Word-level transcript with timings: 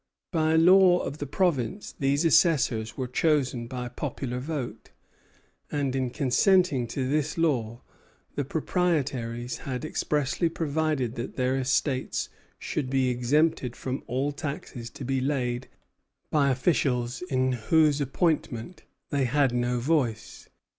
By 0.31 0.55
a 0.55 0.57
law 0.57 1.01
of 1.03 1.19
the 1.19 1.27
province, 1.27 1.93
these 1.99 2.25
assessors 2.25 2.97
were 2.97 3.07
chosen 3.07 3.67
by 3.67 3.87
popular 3.87 4.39
vote; 4.39 4.89
and 5.71 5.95
in 5.95 6.09
consenting 6.09 6.87
to 6.87 7.07
this 7.07 7.37
law, 7.37 7.83
the 8.33 8.43
proprietaries 8.43 9.57
had 9.59 9.85
expressly 9.85 10.49
provided 10.49 11.13
that 11.17 11.35
their 11.35 11.55
estates 11.55 12.29
should 12.57 12.89
be 12.89 13.09
exempted 13.09 13.75
from 13.75 14.01
all 14.07 14.31
taxes 14.31 14.89
to 14.89 15.05
be 15.05 15.21
laid 15.21 15.67
by 16.31 16.49
officials 16.49 17.21
in 17.29 17.51
whose 17.51 18.01
appointment 18.01 18.83
they 19.11 19.25
had 19.25 19.53
no 19.53 19.79
voice. 19.79 20.49